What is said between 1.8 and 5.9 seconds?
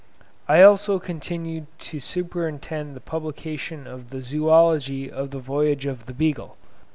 superintend the publication of the 'Zoology of the Voyage